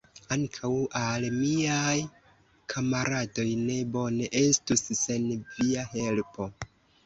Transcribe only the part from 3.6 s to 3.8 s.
ne